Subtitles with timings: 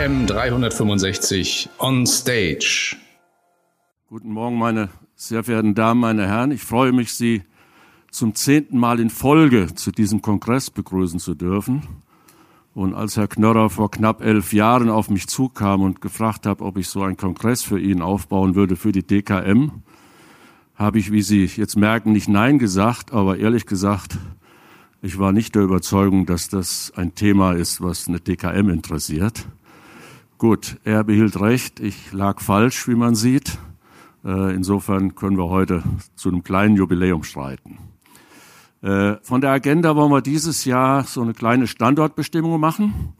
[0.00, 2.96] DKM 365 on Stage.
[4.08, 6.52] Guten Morgen, meine sehr verehrten Damen, meine Herren.
[6.52, 7.42] Ich freue mich, Sie
[8.10, 11.82] zum zehnten Mal in Folge zu diesem Kongress begrüßen zu dürfen.
[12.72, 16.78] Und als Herr Knörrer vor knapp elf Jahren auf mich zukam und gefragt hat, ob
[16.78, 19.82] ich so einen Kongress für ihn aufbauen würde für die DKM,
[20.76, 24.16] habe ich, wie Sie jetzt merken, nicht Nein gesagt, aber ehrlich gesagt,
[25.02, 29.44] ich war nicht der Überzeugung, dass das ein Thema ist, was eine DKM interessiert.
[30.40, 33.58] Gut, er behielt recht, ich lag falsch, wie man sieht.
[34.24, 35.82] Äh, insofern können wir heute
[36.16, 37.76] zu einem kleinen Jubiläum streiten.
[38.80, 43.12] Äh, von der Agenda wollen wir dieses Jahr so eine kleine Standortbestimmung machen.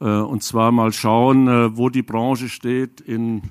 [0.00, 3.42] Äh, und zwar mal schauen, wo die Branche steht, in,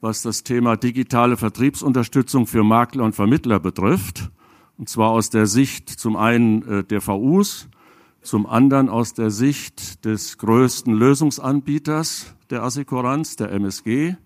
[0.00, 4.30] was das Thema digitale Vertriebsunterstützung für Makler und Vermittler betrifft.
[4.78, 7.68] Und zwar aus der Sicht zum einen der VUs,
[8.22, 14.16] zum anderen aus der Sicht des größten Lösungsanbieters der Assekuranz, der MSG,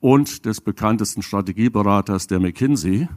[0.00, 3.08] und des bekanntesten Strategieberaters, der McKinsey.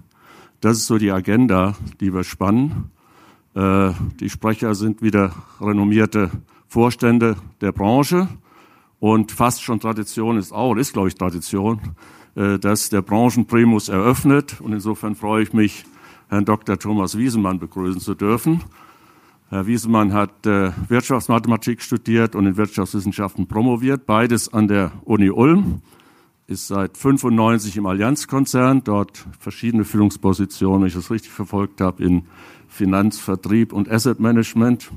[0.62, 2.92] Das ist so die Agenda, die wir spannen.
[3.56, 6.32] Äh, die Sprecher sind wieder renommierte
[6.68, 8.28] Vorstände der Branche
[9.00, 11.80] und fast schon Tradition ist auch, ist glaube ich Tradition,
[12.36, 15.86] äh, dass der Branchenprimus eröffnet und insofern freue ich mich,
[16.28, 16.78] Herrn Dr.
[16.78, 18.62] Thomas Wiesemann begrüßen zu dürfen.
[19.52, 25.82] Herr Wiesemann hat äh, Wirtschaftsmathematik studiert und in Wirtschaftswissenschaften promoviert, beides an der Uni Ulm,
[26.46, 32.26] ist seit 95 im Allianzkonzern, dort verschiedene Führungspositionen, wenn ich das richtig verfolgt habe, in
[32.68, 34.92] Finanz, Vertrieb und Asset Management.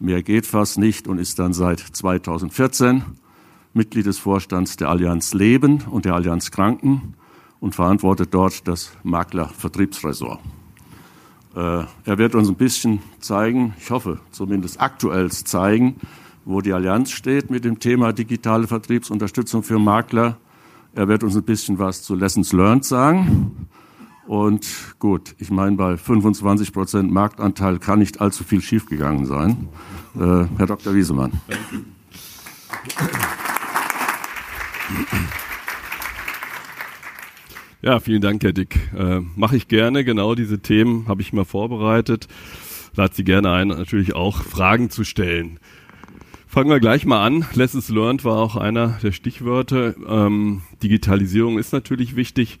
[0.00, 3.02] Mehr geht fast nicht und ist dann seit 2014
[3.74, 7.12] Mitglied des Vorstands der Allianz Leben und der Allianz Kranken
[7.60, 10.40] und verantwortet dort das Makler-Vertriebsressort.
[11.56, 15.96] Äh, er wird uns ein bisschen zeigen, ich hoffe zumindest aktuell zeigen,
[16.44, 20.36] wo die Allianz steht mit dem Thema digitale Vertriebsunterstützung für Makler.
[20.94, 23.68] Er wird uns ein bisschen was zu Lessons Learned sagen.
[24.26, 24.66] Und
[24.98, 29.68] gut, ich meine, bei 25 Prozent Marktanteil kann nicht allzu viel schiefgegangen sein.
[30.14, 30.94] Äh, Herr Dr.
[30.94, 31.32] Wiesemann.
[37.82, 38.78] Ja, vielen Dank, Herr Dick.
[38.96, 40.02] Äh, Mache ich gerne.
[40.02, 42.26] Genau diese Themen habe ich mal vorbereitet.
[42.94, 45.60] Lade Sie gerne ein, natürlich auch Fragen zu stellen.
[46.46, 47.44] Fangen wir gleich mal an.
[47.52, 49.94] Lessons learned war auch einer der Stichwörter.
[50.08, 52.58] Ähm, Digitalisierung ist natürlich wichtig.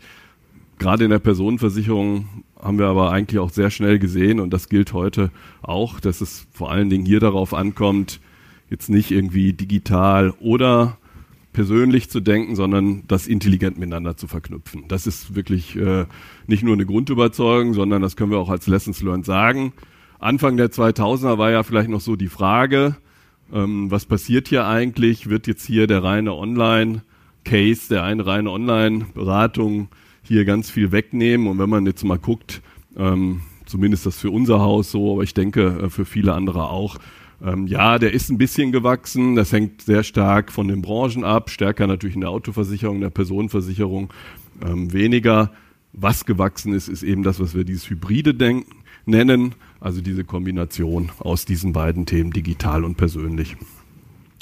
[0.78, 2.28] Gerade in der Personenversicherung
[2.60, 5.30] haben wir aber eigentlich auch sehr schnell gesehen und das gilt heute
[5.62, 8.20] auch, dass es vor allen Dingen hier darauf ankommt,
[8.68, 10.98] jetzt nicht irgendwie digital oder
[11.56, 14.84] persönlich zu denken, sondern das intelligent miteinander zu verknüpfen.
[14.88, 16.04] Das ist wirklich äh,
[16.46, 19.72] nicht nur eine Grundüberzeugung, sondern das können wir auch als Lessons Learned sagen.
[20.18, 22.96] Anfang der 2000er war ja vielleicht noch so die Frage,
[23.50, 25.30] ähm, was passiert hier eigentlich?
[25.30, 29.88] Wird jetzt hier der reine Online-Case, der eine reine Online-Beratung
[30.22, 31.46] hier ganz viel wegnehmen?
[31.46, 32.60] Und wenn man jetzt mal guckt,
[32.98, 36.98] ähm, zumindest das für unser Haus so, aber ich denke äh, für viele andere auch,
[37.44, 39.36] ähm, ja, der ist ein bisschen gewachsen.
[39.36, 41.50] Das hängt sehr stark von den Branchen ab.
[41.50, 44.12] Stärker natürlich in der Autoversicherung, in der Personenversicherung
[44.62, 45.52] ähm, weniger.
[45.92, 49.54] Was gewachsen ist, ist eben das, was wir dieses Hybride denken, nennen.
[49.80, 53.56] Also diese Kombination aus diesen beiden Themen, digital und persönlich.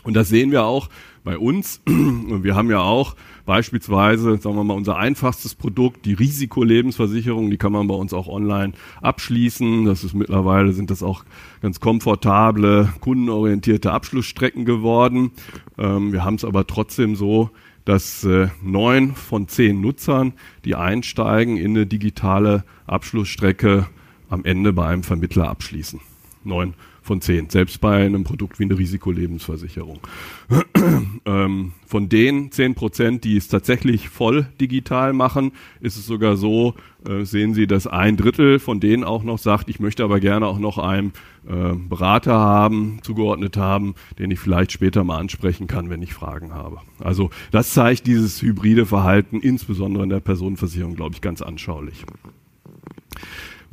[0.04, 0.88] Und das sehen wir auch
[1.24, 1.80] bei uns.
[1.86, 3.16] Und wir haben ja auch
[3.46, 8.28] beispielsweise, sagen wir mal, unser einfachstes Produkt, die Risikolebensversicherung, die kann man bei uns auch
[8.28, 9.86] online abschließen.
[9.86, 11.24] Das ist mittlerweile sind das auch
[11.62, 15.32] ganz komfortable, kundenorientierte Abschlussstrecken geworden.
[15.78, 17.50] Ähm, wir haben es aber trotzdem so,
[17.84, 20.32] dass äh, neun von zehn Nutzern,
[20.64, 23.86] die einsteigen in eine digitale Abschlussstrecke,
[24.30, 26.00] am Ende bei einem Vermittler abschließen.
[26.44, 26.74] Neun
[27.04, 30.00] von zehn, selbst bei einem Produkt wie eine Risikolebensversicherung.
[31.26, 36.74] ähm, von den zehn Prozent, die es tatsächlich voll digital machen, ist es sogar so,
[37.06, 40.46] äh, sehen Sie, dass ein Drittel von denen auch noch sagt, ich möchte aber gerne
[40.46, 41.12] auch noch einen
[41.46, 46.54] äh, Berater haben, zugeordnet haben, den ich vielleicht später mal ansprechen kann, wenn ich Fragen
[46.54, 46.78] habe.
[47.00, 52.06] Also das zeigt dieses hybride Verhalten, insbesondere in der Personenversicherung, glaube ich, ganz anschaulich.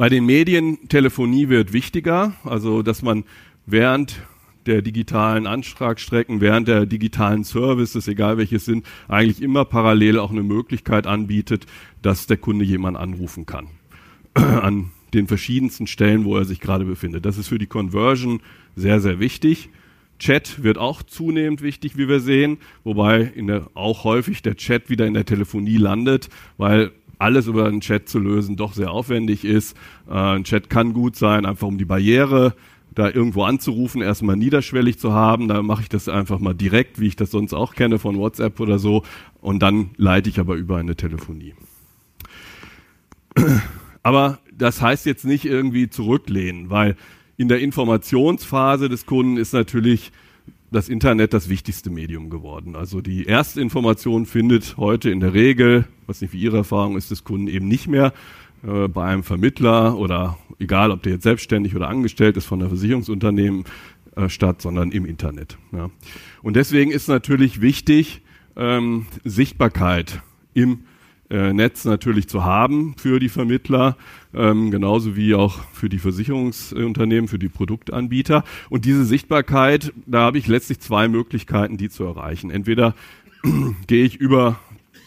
[0.01, 3.23] Bei den Medien, Telefonie wird wichtiger, also dass man
[3.67, 4.23] während
[4.65, 10.41] der digitalen Antragsstrecken, während der digitalen Services, egal welches sind, eigentlich immer parallel auch eine
[10.41, 11.67] Möglichkeit anbietet,
[12.01, 13.67] dass der Kunde jemanden anrufen kann.
[14.33, 17.23] An den verschiedensten Stellen, wo er sich gerade befindet.
[17.23, 18.41] Das ist für die Conversion
[18.75, 19.69] sehr, sehr wichtig.
[20.17, 25.05] Chat wird auch zunehmend wichtig, wie wir sehen, wobei der, auch häufig der Chat wieder
[25.05, 29.77] in der Telefonie landet, weil alles über einen Chat zu lösen doch sehr aufwendig ist.
[30.09, 32.55] Äh, ein Chat kann gut sein, einfach um die Barriere
[32.93, 35.47] da irgendwo anzurufen, erstmal niederschwellig zu haben.
[35.47, 38.59] Da mache ich das einfach mal direkt, wie ich das sonst auch kenne von WhatsApp
[38.59, 39.03] oder so.
[39.39, 41.53] Und dann leite ich aber über eine Telefonie.
[44.03, 46.97] Aber das heißt jetzt nicht irgendwie zurücklehnen, weil
[47.37, 50.11] in der Informationsphase des Kunden ist natürlich
[50.71, 52.75] das Internet das wichtigste Medium geworden.
[52.75, 57.11] Also die erste Information findet heute in der Regel, was nicht wie Ihre Erfahrung ist,
[57.11, 58.13] des Kunden eben nicht mehr
[58.65, 62.69] äh, bei einem Vermittler oder egal, ob der jetzt selbstständig oder angestellt ist von der
[62.69, 63.65] Versicherungsunternehmen
[64.15, 65.57] äh, statt, sondern im Internet.
[65.73, 65.89] Ja.
[66.41, 68.21] Und deswegen ist natürlich wichtig,
[68.55, 70.21] ähm, Sichtbarkeit
[70.53, 70.85] im
[71.31, 73.95] äh, Netz natürlich zu haben für die Vermittler,
[74.33, 78.43] ähm, genauso wie auch für die Versicherungsunternehmen, für die Produktanbieter.
[78.69, 82.51] Und diese Sichtbarkeit, da habe ich letztlich zwei Möglichkeiten, die zu erreichen.
[82.51, 82.95] Entweder
[83.87, 84.59] gehe ich über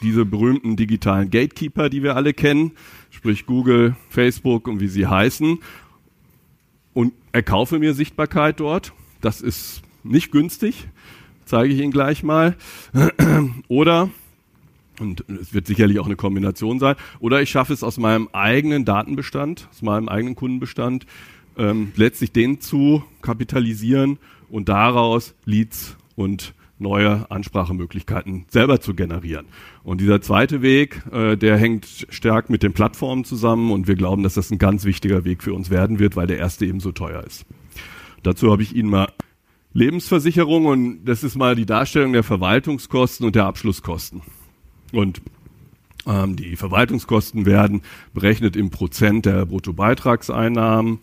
[0.03, 2.73] diese berühmten digitalen Gatekeeper, die wir alle kennen,
[3.11, 5.59] sprich Google, Facebook und wie sie heißen,
[6.95, 8.93] und erkaufe mir Sichtbarkeit dort.
[9.21, 10.89] Das ist nicht günstig,
[11.45, 12.57] zeige ich Ihnen gleich mal.
[13.69, 14.11] Oder
[15.01, 16.97] und es wird sicherlich auch eine Kombination sein.
[17.21, 21.07] Oder ich schaffe es aus meinem eigenen Datenbestand, aus meinem eigenen Kundenbestand,
[21.57, 24.19] ähm, letztlich den zu kapitalisieren
[24.49, 29.47] und daraus Leads und neue Ansprachemöglichkeiten selber zu generieren.
[29.85, 34.23] Und dieser zweite Weg, äh, der hängt stark mit den Plattformen zusammen und wir glauben,
[34.23, 36.93] dass das ein ganz wichtiger Weg für uns werden wird, weil der erste eben so
[36.93, 37.47] teuer ist.
[38.23, 39.09] Dazu habe ich Ihnen mal
[39.73, 44.23] Lebensversicherung und das ist mal die Darstellung der Verwaltungskosten und der Abschlusskosten.
[44.95, 45.21] Und
[46.07, 47.83] ähm, die Verwaltungskosten werden
[48.13, 51.01] berechnet im Prozent der Bruttobeitragseinnahmen.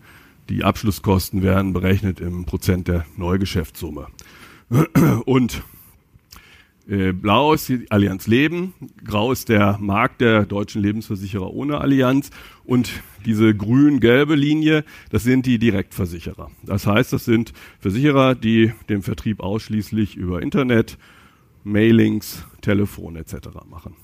[0.49, 4.07] Die Abschlusskosten werden berechnet im Prozent der Neugeschäftssumme.
[5.25, 5.63] Und
[6.87, 8.73] äh, blau ist die Allianz Leben,
[9.05, 12.31] grau ist der Markt der deutschen Lebensversicherer ohne Allianz
[12.63, 12.91] und
[13.25, 16.49] diese grün-gelbe Linie, das sind die Direktversicherer.
[16.63, 20.97] Das heißt, das sind Versicherer, die den Vertrieb ausschließlich über Internet,
[21.63, 23.49] Mailings, Telefon etc.
[23.69, 23.95] machen.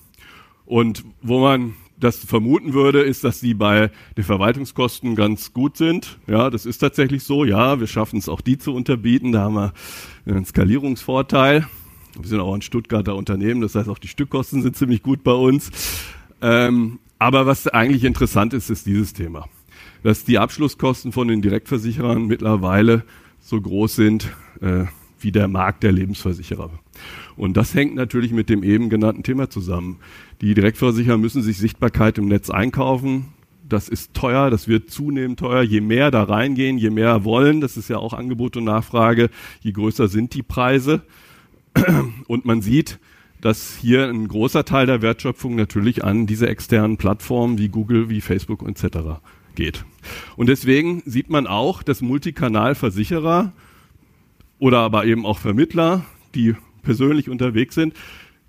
[0.66, 6.20] Und wo man das vermuten würde, ist, dass die bei den Verwaltungskosten ganz gut sind.
[6.28, 7.46] Ja, das ist tatsächlich so.
[7.46, 9.32] Ja, wir schaffen es auch die zu unterbieten.
[9.32, 9.74] Da haben wir
[10.26, 11.68] einen Skalierungsvorteil.
[12.20, 15.34] Wir sind auch ein Stuttgarter Unternehmen, das heißt auch die Stückkosten sind ziemlich gut bei
[15.34, 15.70] uns.
[16.42, 19.48] Ähm, aber was eigentlich interessant ist, ist dieses Thema.
[20.04, 23.04] Dass die Abschlusskosten von den Direktversicherern mittlerweile
[23.40, 24.30] so groß sind
[24.62, 24.86] äh,
[25.20, 26.72] wie der Markt der Lebensversicherer.
[27.38, 30.00] Und das hängt natürlich mit dem eben genannten Thema zusammen.
[30.42, 33.28] Die Direktversicherer müssen sich Sichtbarkeit im Netz einkaufen.
[33.68, 35.62] Das ist teuer, das wird zunehmend teuer.
[35.62, 39.30] Je mehr da reingehen, je mehr wollen, das ist ja auch Angebot und Nachfrage,
[39.62, 41.04] je größer sind die Preise.
[42.28, 42.98] Und man sieht,
[43.42, 48.22] dass hier ein großer Teil der Wertschöpfung natürlich an diese externen Plattformen wie Google, wie
[48.22, 49.20] Facebook etc.
[49.54, 49.86] geht.
[50.38, 53.52] Und deswegen sieht man auch, dass Multikanalversicherer
[54.60, 56.56] oder aber eben auch Vermittler, die
[56.88, 57.94] persönlich unterwegs sind,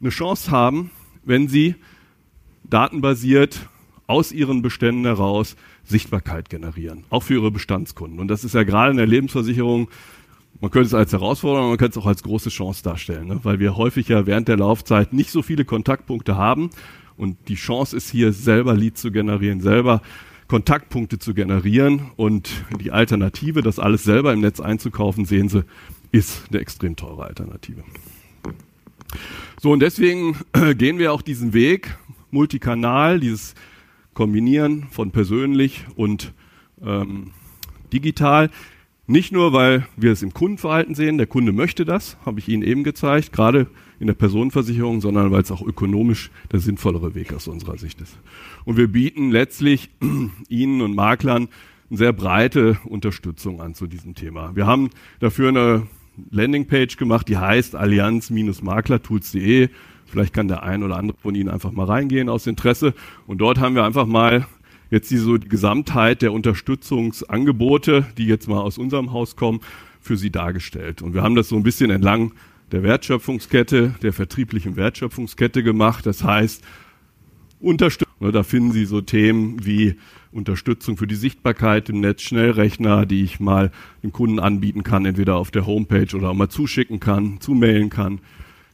[0.01, 0.93] eine Chance haben,
[1.25, 1.75] wenn sie
[2.63, 3.69] datenbasiert
[4.07, 8.21] aus ihren Beständen heraus Sichtbarkeit generieren, auch für ihre Bestandskunden.
[8.21, 9.89] Und das ist ja gerade in der Lebensversicherung,
[10.61, 13.41] man könnte es als Herausforderung, man könnte es auch als große Chance darstellen, ne?
[13.43, 16.71] weil wir häufig ja während der Laufzeit nicht so viele Kontaktpunkte haben.
[17.17, 20.01] Und die Chance ist hier selber Leads zu generieren, selber
[20.47, 22.13] Kontaktpunkte zu generieren.
[22.15, 25.65] Und die Alternative, das alles selber im Netz einzukaufen, sehen Sie,
[26.13, 27.83] ist eine extrem teure Alternative.
[29.61, 30.37] So, und deswegen
[30.77, 31.97] gehen wir auch diesen Weg,
[32.31, 33.55] multikanal, dieses
[34.15, 36.33] Kombinieren von persönlich und
[36.83, 37.33] ähm,
[37.93, 38.51] digital.
[39.07, 42.63] Nicht nur, weil wir es im Kundenverhalten sehen, der Kunde möchte das, habe ich Ihnen
[42.63, 43.69] eben gezeigt, gerade
[44.01, 48.19] in der Personenversicherung, sondern weil es auch ökonomisch der sinnvollere Weg aus unserer Sicht ist.
[48.65, 49.91] Und wir bieten letztlich
[50.49, 51.49] Ihnen und Maklern
[51.89, 54.55] eine sehr breite Unterstützung an zu diesem Thema.
[54.55, 55.87] Wir haben dafür eine
[56.31, 59.69] Landingpage gemacht, die heißt allianz-maklertools.de.
[60.07, 62.95] Vielleicht kann der ein oder andere von Ihnen einfach mal reingehen aus Interesse.
[63.27, 64.47] Und dort haben wir einfach mal
[64.91, 69.61] jetzt die, so die Gesamtheit der Unterstützungsangebote, die jetzt mal aus unserem Haus kommen,
[70.01, 71.03] für Sie dargestellt.
[71.03, 72.33] Und wir haben das so ein bisschen entlang
[72.73, 76.07] der Wertschöpfungskette, der vertrieblichen Wertschöpfungskette gemacht.
[76.07, 76.65] Das heißt,
[77.61, 79.97] Unterstützung, da finden Sie so Themen wie
[80.33, 83.71] Unterstützung für die Sichtbarkeit im Netz, Schnellrechner, die ich mal
[84.03, 88.21] dem Kunden anbieten kann, entweder auf der Homepage oder auch mal zuschicken kann, zumailen kann.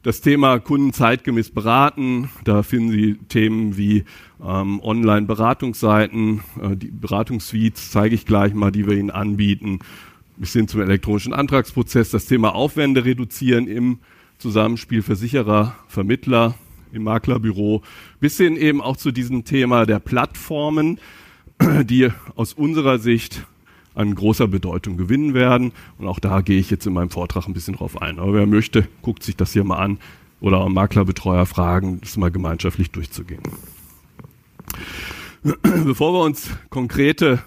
[0.03, 4.03] Das Thema Kunden zeitgemäß beraten, da finden Sie Themen wie
[4.43, 9.79] ähm, Online-Beratungsseiten, äh, die Beratungssuites zeige ich gleich mal, die wir Ihnen anbieten,
[10.37, 12.11] bis hin zum elektronischen Antragsprozess.
[12.11, 13.97] Das Thema Aufwände reduzieren im
[14.37, 16.55] Zusammenspiel Versicherer, Vermittler,
[16.91, 17.81] im Maklerbüro,
[18.19, 20.99] bis hin eben auch zu diesem Thema der Plattformen,
[21.83, 23.45] die aus unserer Sicht
[23.95, 25.71] an großer Bedeutung gewinnen werden.
[25.97, 28.19] Und auch da gehe ich jetzt in meinem Vortrag ein bisschen drauf ein.
[28.19, 29.99] Aber wer möchte, guckt sich das hier mal an
[30.41, 33.41] oder Maklerbetreuer fragen, das mal gemeinschaftlich durchzugehen.
[35.61, 37.39] Bevor wir uns konkrete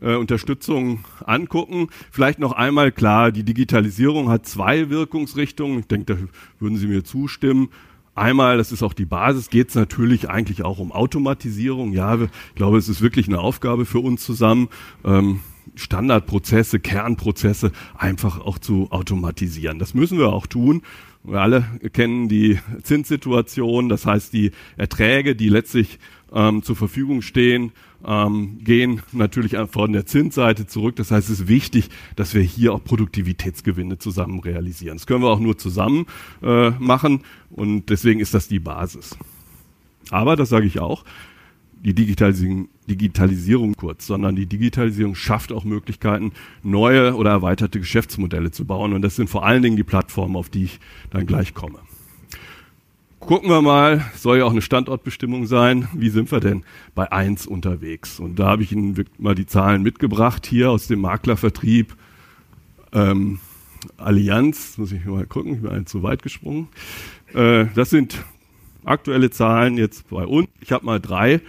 [0.00, 5.78] äh, Unterstützung angucken, vielleicht noch einmal klar, die Digitalisierung hat zwei Wirkungsrichtungen.
[5.80, 6.20] Ich denke, da
[6.58, 7.68] würden Sie mir zustimmen.
[8.14, 11.92] Einmal, das ist auch die Basis, geht es natürlich eigentlich auch um Automatisierung.
[11.92, 14.68] Ja, ich glaube, es ist wirklich eine Aufgabe für uns zusammen.
[15.04, 15.40] Ähm,
[15.74, 19.78] Standardprozesse, Kernprozesse einfach auch zu automatisieren.
[19.78, 20.82] Das müssen wir auch tun.
[21.24, 25.98] Wir alle kennen die Zinssituation, das heißt die Erträge, die letztlich
[26.32, 27.72] ähm, zur Verfügung stehen,
[28.06, 30.96] ähm, gehen natürlich von der Zinsseite zurück.
[30.96, 34.96] Das heißt, es ist wichtig, dass wir hier auch Produktivitätsgewinne zusammen realisieren.
[34.96, 36.06] Das können wir auch nur zusammen
[36.42, 39.16] äh, machen und deswegen ist das die Basis.
[40.10, 41.04] Aber, das sage ich auch,
[41.84, 46.32] die Digitalisierung, Digitalisierung kurz, sondern die Digitalisierung schafft auch Möglichkeiten,
[46.62, 48.94] neue oder erweiterte Geschäftsmodelle zu bauen.
[48.94, 50.80] Und das sind vor allen Dingen die Plattformen, auf die ich
[51.10, 51.78] dann gleich komme.
[53.26, 55.88] Gucken wir mal, soll ja auch eine Standortbestimmung sein.
[55.94, 56.62] Wie sind wir denn
[56.94, 58.20] bei eins unterwegs?
[58.20, 61.96] Und da habe ich Ihnen mal die Zahlen mitgebracht, hier aus dem Maklervertrieb.
[62.92, 63.38] Ähm,
[63.96, 66.68] Allianz, muss ich mal gucken, ich bin zu weit gesprungen.
[67.32, 68.22] Äh, das sind
[68.84, 70.48] aktuelle Zahlen jetzt bei uns.
[70.60, 71.40] Ich habe mal drei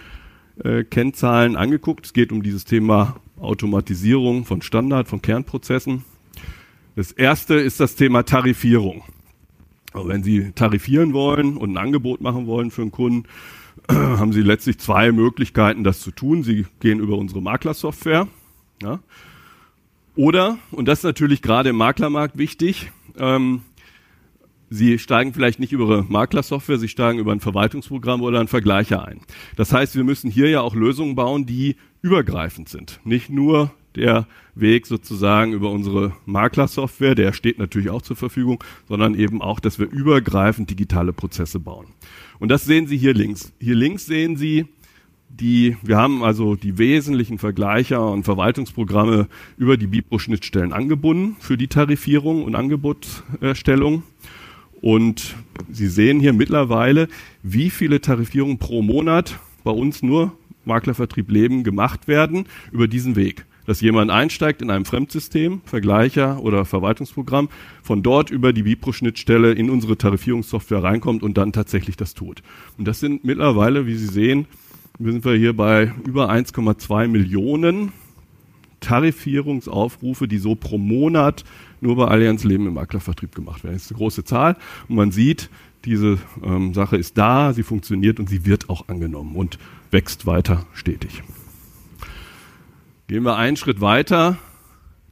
[0.64, 2.06] äh, Kennzahlen angeguckt.
[2.06, 6.04] Es geht um dieses Thema Automatisierung von Standard, von Kernprozessen.
[6.94, 9.02] Das erste ist das Thema Tarifierung.
[9.96, 13.24] Also wenn Sie tarifieren wollen und ein Angebot machen wollen für einen Kunden,
[13.90, 16.42] haben Sie letztlich zwei Möglichkeiten, das zu tun.
[16.42, 18.28] Sie gehen über unsere Maklersoftware.
[18.82, 19.00] Ja.
[20.14, 23.62] Oder, und das ist natürlich gerade im Maklermarkt wichtig, ähm,
[24.68, 29.06] Sie steigen vielleicht nicht über Ihre Maklersoftware, Sie steigen über ein Verwaltungsprogramm oder einen Vergleicher
[29.06, 29.20] ein.
[29.54, 32.98] Das heißt, wir müssen hier ja auch Lösungen bauen, die übergreifend sind.
[33.04, 39.14] Nicht nur der Weg sozusagen über unsere Maklersoftware, der steht natürlich auch zur Verfügung, sondern
[39.14, 41.86] eben auch, dass wir übergreifend digitale Prozesse bauen.
[42.38, 43.52] Und das sehen Sie hier links.
[43.58, 44.66] Hier links sehen Sie
[45.28, 51.68] die, wir haben also die wesentlichen Vergleicher und Verwaltungsprogramme über die Bipro-Schnittstellen angebunden für die
[51.68, 54.02] Tarifierung und Angebotserstellung.
[54.80, 55.34] Und
[55.70, 57.08] Sie sehen hier mittlerweile,
[57.42, 60.32] wie viele Tarifierungen pro Monat bei uns nur
[60.64, 63.46] Maklervertrieb Leben gemacht werden über diesen Weg.
[63.66, 67.48] Dass jemand einsteigt in einem Fremdsystem, Vergleicher oder Verwaltungsprogramm,
[67.82, 72.42] von dort über die Vipro-Schnittstelle in unsere Tarifierungssoftware reinkommt und dann tatsächlich das tut.
[72.78, 74.46] Und das sind mittlerweile, wie Sie sehen,
[74.98, 77.92] sind wir hier bei über 1,2 Millionen
[78.80, 81.44] Tarifierungsaufrufe, die so pro Monat
[81.80, 83.74] nur bei Allianz Leben im Maklervertrieb gemacht werden.
[83.74, 84.56] Das ist eine große Zahl
[84.88, 85.50] und man sieht,
[85.84, 89.58] diese ähm, Sache ist da, sie funktioniert und sie wird auch angenommen und
[89.90, 91.22] wächst weiter stetig.
[93.08, 94.36] Gehen wir einen Schritt weiter,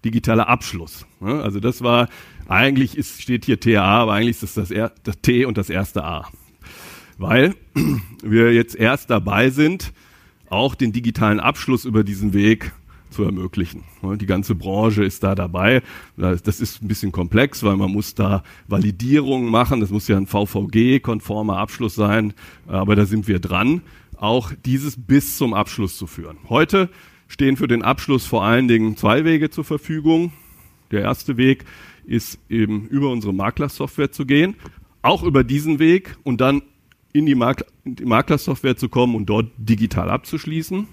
[0.05, 1.07] digitaler Abschluss.
[1.21, 2.09] Also das war,
[2.49, 6.03] eigentlich ist, steht hier TA, aber eigentlich ist das das, das T und das erste
[6.03, 6.29] A.
[7.19, 7.55] Weil
[8.23, 9.93] wir jetzt erst dabei sind,
[10.51, 12.73] auch den digitalen Abschluss über diesen Weg
[13.11, 13.85] zu ermöglichen.
[14.03, 15.81] Die ganze Branche ist da dabei.
[16.17, 19.79] Das ist ein bisschen komplex, weil man muss da Validierungen machen.
[19.79, 22.35] Das muss ja ein VVG-konformer Abschluss sein.
[22.67, 23.83] Aber da sind wir dran,
[24.17, 26.39] auch dieses bis zum Abschluss zu führen.
[26.49, 26.91] Heute
[27.35, 30.33] stehen für den Abschluss vor allen Dingen zwei Wege zur Verfügung.
[30.93, 31.65] Der erste Weg
[32.07, 34.55] ist eben über unsere Maklersoftware zu gehen,
[35.03, 36.63] auch über diesen Weg und dann
[37.13, 40.87] in die, Makler, in die Maklersoftware zu kommen und dort digital abzuschließen.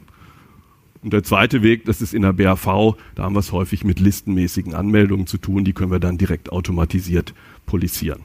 [1.03, 3.99] Und der zweite Weg, das ist in der BAV, da haben wir es häufig mit
[3.99, 7.35] listenmäßigen Anmeldungen zu tun, die können wir dann direkt automatisiert
[7.67, 8.21] polisieren.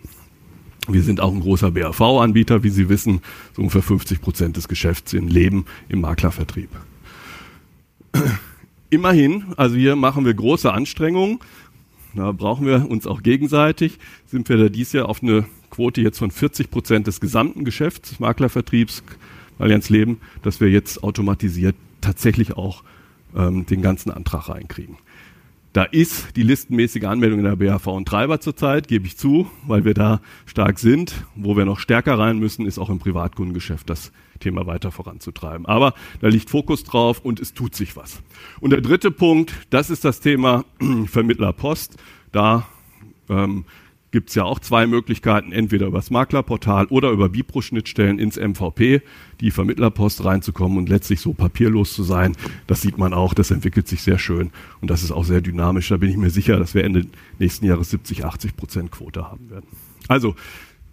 [0.88, 3.20] Wir sind auch ein großer BAV-Anbieter, wie Sie wissen,
[3.54, 6.70] so ungefähr 50 Prozent des Geschäfts in Leben im Maklervertrieb.
[8.90, 11.40] Immerhin, also hier machen wir große Anstrengungen,
[12.14, 16.18] da brauchen wir uns auch gegenseitig, sind wir da dies Jahr auf eine Quote jetzt
[16.18, 19.02] von 40 Prozent des gesamten Geschäfts, Maklervertriebs,
[19.58, 22.84] Allianz Leben, dass wir jetzt automatisiert tatsächlich auch
[23.36, 24.96] ähm, den ganzen Antrag reinkriegen.
[25.76, 29.84] Da ist die listenmäßige Anmeldung in der BHV und Treiber zurzeit, gebe ich zu, weil
[29.84, 31.12] wir da stark sind.
[31.34, 35.66] Wo wir noch stärker rein müssen, ist auch im Privatkundengeschäft das Thema weiter voranzutreiben.
[35.66, 35.92] Aber
[36.22, 38.22] da liegt Fokus drauf und es tut sich was.
[38.60, 40.64] Und der dritte Punkt, das ist das Thema
[41.08, 41.96] Vermittler Post.
[42.32, 42.66] Da
[43.28, 43.66] ähm,
[44.10, 49.02] gibt es ja auch zwei Möglichkeiten, entweder über das Maklerportal oder über Bipro-Schnittstellen ins MVP,
[49.40, 52.36] die Vermittlerpost reinzukommen und letztlich so papierlos zu sein.
[52.66, 55.88] Das sieht man auch, das entwickelt sich sehr schön und das ist auch sehr dynamisch.
[55.88, 57.06] Da bin ich mir sicher, dass wir Ende
[57.38, 59.66] nächsten Jahres 70, 80 Prozent Quote haben werden.
[60.08, 60.34] Also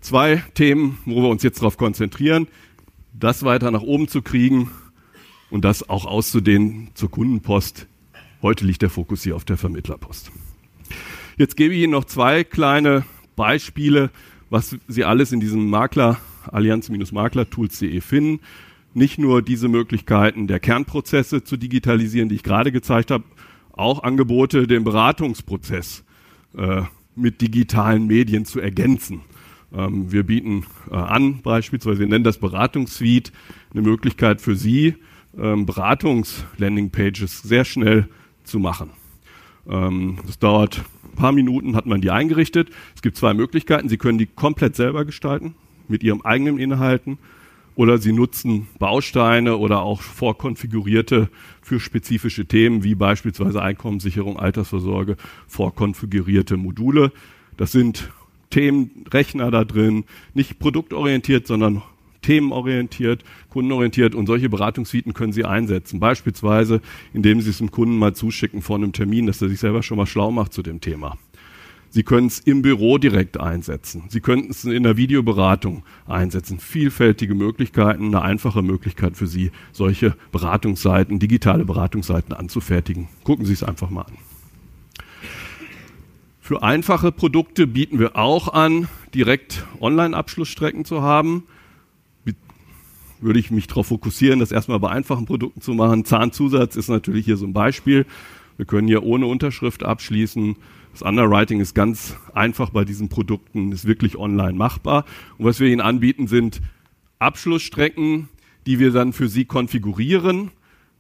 [0.01, 2.47] zwei Themen, wo wir uns jetzt darauf konzentrieren,
[3.13, 4.71] das weiter nach oben zu kriegen
[5.49, 7.87] und das auch auszudehnen zur Kundenpost
[8.43, 10.29] Heute liegt der Fokus hier auf der Vermittlerpost.
[11.37, 14.11] Jetzt gebe ich Ihnen noch zwei kleine Beispiele,
[14.49, 16.17] was Sie alles in diesem Makler,
[16.51, 18.39] allianz-maklertools.de finden.
[18.93, 23.23] Nicht nur diese Möglichkeiten der Kernprozesse zu digitalisieren, die ich gerade gezeigt habe,
[23.71, 26.03] auch Angebote, den Beratungsprozess
[26.55, 26.83] äh,
[27.15, 29.21] mit digitalen Medien zu ergänzen.
[29.73, 33.31] Ähm, wir bieten äh, an, beispielsweise, wir nennen das Beratungssuite,
[33.71, 34.95] eine Möglichkeit für Sie,
[35.35, 38.07] ähm, Beratungs-Landingpages sehr schnell
[38.43, 38.91] zu machen.
[39.69, 42.69] Ähm, das dauert ein paar Minuten, hat man die eingerichtet.
[42.95, 43.89] Es gibt zwei Möglichkeiten.
[43.89, 45.55] Sie können die komplett selber gestalten,
[45.87, 47.17] mit Ihrem eigenen Inhalten,
[47.75, 51.29] oder Sie nutzen Bausteine oder auch vorkonfigurierte
[51.61, 55.17] für spezifische Themen, wie beispielsweise Einkommenssicherung, Altersvorsorge,
[55.47, 57.11] vorkonfigurierte Module.
[57.57, 58.11] Das sind
[58.51, 60.05] Themenrechner da drin,
[60.35, 61.81] nicht produktorientiert, sondern
[62.23, 65.99] themenorientiert, kundenorientiert und solche Beratungssuiten können Sie einsetzen.
[65.99, 66.81] Beispielsweise,
[67.13, 69.97] indem Sie es dem Kunden mal zuschicken vor einem Termin, dass er sich selber schon
[69.97, 71.17] mal schlau macht zu dem Thema.
[71.93, 74.05] Sie können es im Büro direkt einsetzen.
[74.09, 76.57] Sie könnten es in der Videoberatung einsetzen.
[76.57, 83.09] Vielfältige Möglichkeiten, eine einfache Möglichkeit für Sie, solche Beratungsseiten, digitale Beratungsseiten anzufertigen.
[83.23, 84.17] Gucken Sie es einfach mal an.
[86.41, 91.43] Für einfache Produkte bieten wir auch an, direkt Online-Abschlussstrecken zu haben.
[93.23, 96.05] Würde ich mich darauf fokussieren, das erstmal bei einfachen Produkten zu machen.
[96.05, 98.05] Zahnzusatz ist natürlich hier so ein Beispiel.
[98.57, 100.57] Wir können hier ohne Unterschrift abschließen.
[100.91, 105.05] Das Underwriting ist ganz einfach bei diesen Produkten, ist wirklich online machbar.
[105.37, 106.61] Und was wir Ihnen anbieten, sind
[107.17, 108.29] Abschlussstrecken,
[108.65, 110.51] die wir dann für Sie konfigurieren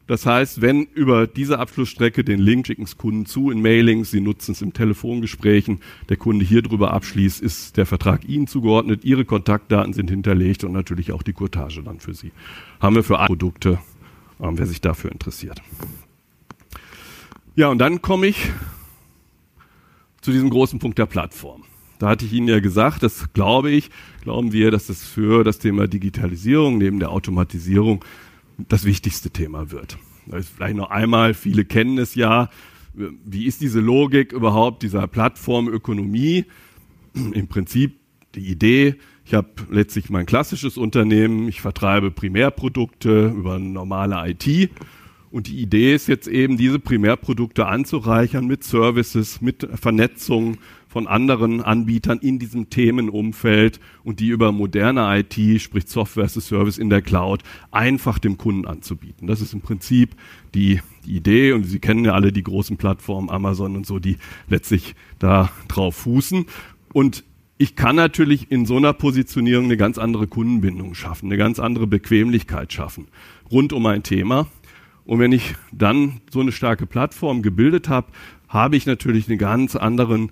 [0.05, 4.19] das heißt, wenn über diese Abschlussstrecke den Link schicken es Kunden zu in Mailings, sie
[4.19, 5.79] nutzen es in Telefongesprächen,
[6.09, 10.73] der Kunde hier drüber abschließt, ist der Vertrag Ihnen zugeordnet, Ihre Kontaktdaten sind hinterlegt und
[10.73, 12.31] natürlich auch die Courtage dann für Sie.
[12.81, 13.79] Haben wir für alle Produkte,
[14.41, 15.61] ähm, wer sich dafür interessiert.
[17.55, 18.51] Ja, und dann komme ich
[20.21, 21.63] zu diesem großen Punkt der Plattform.
[21.99, 23.89] Da hatte ich Ihnen ja gesagt, das glaube ich,
[24.21, 28.03] glauben wir, dass das für das Thema Digitalisierung neben der Automatisierung
[28.69, 29.97] das wichtigste Thema wird.
[30.55, 32.49] Vielleicht noch einmal, viele kennen es ja.
[32.93, 36.45] Wie ist diese Logik überhaupt dieser Plattformökonomie?
[37.13, 37.99] Im Prinzip
[38.35, 38.95] die Idee,
[39.25, 44.71] ich habe letztlich mein klassisches Unternehmen, ich vertreibe Primärprodukte über normale IT
[45.33, 50.57] und die Idee ist jetzt eben, diese Primärprodukte anzureichern mit Services, mit Vernetzung
[50.93, 56.41] von anderen Anbietern in diesem Themenumfeld und die über moderne IT, sprich Software as a
[56.41, 59.25] Service in der Cloud, einfach dem Kunden anzubieten.
[59.25, 60.15] Das ist im Prinzip
[60.53, 64.17] die, die Idee und Sie kennen ja alle die großen Plattformen, Amazon und so, die
[64.47, 66.45] letztlich da drauf fußen.
[66.93, 67.23] Und
[67.57, 71.87] ich kann natürlich in so einer Positionierung eine ganz andere Kundenbindung schaffen, eine ganz andere
[71.87, 73.07] Bequemlichkeit schaffen
[73.49, 74.45] rund um ein Thema.
[75.05, 78.11] Und wenn ich dann so eine starke Plattform gebildet habe,
[78.47, 80.29] habe ich natürlich eine ganz anderen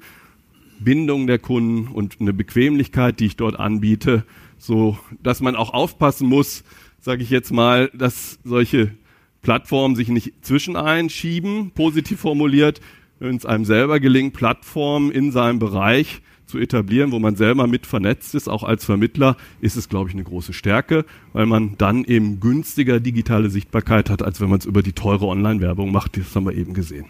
[0.83, 4.25] Bindung der Kunden und eine Bequemlichkeit, die ich dort anbiete,
[4.57, 6.63] so dass man auch aufpassen muss,
[6.99, 8.91] sage ich jetzt mal, dass solche
[9.41, 12.79] Plattformen sich nicht zwischen einschieben, positiv formuliert,
[13.19, 17.87] wenn es einem selber gelingt, Plattformen in seinem Bereich zu etablieren, wo man selber mit
[17.87, 22.03] vernetzt ist, auch als Vermittler, ist es, glaube ich, eine große Stärke, weil man dann
[22.03, 26.17] eben günstiger digitale Sichtbarkeit hat, als wenn man es über die teure Online-Werbung macht.
[26.17, 27.05] Das haben wir eben gesehen.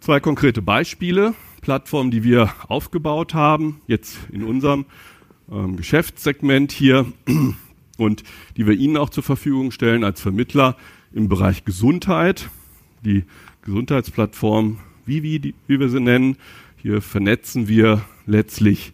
[0.00, 1.34] Zwei konkrete Beispiele,
[1.70, 4.86] Plattformen, die wir aufgebaut haben, jetzt in unserem
[5.48, 7.06] ähm, Geschäftssegment hier
[7.96, 8.24] und
[8.56, 10.76] die wir Ihnen auch zur Verfügung stellen als Vermittler
[11.12, 12.50] im Bereich Gesundheit.
[13.04, 13.22] Die
[13.62, 16.38] Gesundheitsplattform Vivi, wie wir sie nennen,
[16.76, 18.92] hier vernetzen wir letztlich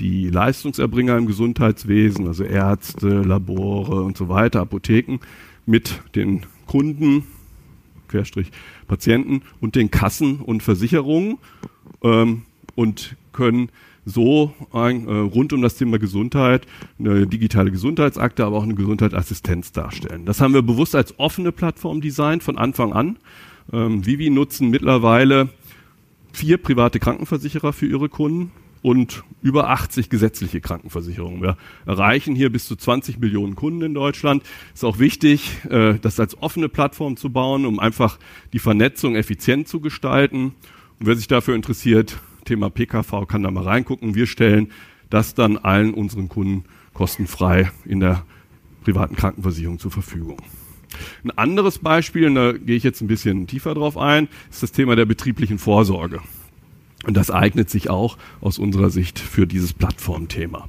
[0.00, 5.20] die Leistungserbringer im Gesundheitswesen, also Ärzte, Labore und so weiter, Apotheken,
[5.64, 7.22] mit den Kunden,
[8.08, 8.50] Querstrich
[8.88, 11.38] Patienten und den Kassen und Versicherungen
[12.06, 12.42] ähm,
[12.74, 13.70] und können
[14.04, 16.66] so ein, äh, rund um das Thema Gesundheit
[16.98, 20.24] eine digitale Gesundheitsakte, aber auch eine Gesundheitsassistenz darstellen.
[20.24, 23.18] Das haben wir bewusst als offene Plattform designt von Anfang an.
[23.72, 25.48] Ähm, Vivi nutzen mittlerweile
[26.32, 31.42] vier private Krankenversicherer für ihre Kunden und über 80 gesetzliche Krankenversicherungen.
[31.42, 34.44] Wir erreichen hier bis zu 20 Millionen Kunden in Deutschland.
[34.72, 38.20] Ist auch wichtig, äh, das als offene Plattform zu bauen, um einfach
[38.52, 40.54] die Vernetzung effizient zu gestalten.
[40.98, 44.14] Und wer sich dafür interessiert, Thema PKV, kann da mal reingucken.
[44.14, 44.70] Wir stellen
[45.10, 48.24] das dann allen unseren Kunden kostenfrei in der
[48.82, 50.40] privaten Krankenversicherung zur Verfügung.
[51.24, 54.72] Ein anderes Beispiel, und da gehe ich jetzt ein bisschen tiefer drauf ein, ist das
[54.72, 56.20] Thema der betrieblichen Vorsorge.
[57.04, 60.68] Und das eignet sich auch aus unserer Sicht für dieses Plattformthema.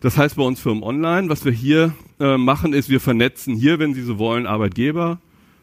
[0.00, 3.78] Das heißt bei uns Firmen Online, was wir hier äh, machen, ist, wir vernetzen hier,
[3.78, 5.20] wenn Sie so wollen, Arbeitgeber,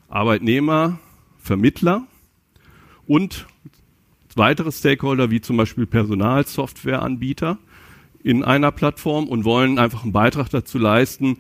[0.08, 0.98] Arbeitnehmer,
[1.42, 2.08] Vermittler
[3.10, 3.48] und
[4.36, 7.58] weitere Stakeholder wie zum Beispiel Personalsoftwareanbieter
[8.24, 11.38] in einer Plattform und wollen einfach einen Beitrag dazu leisten,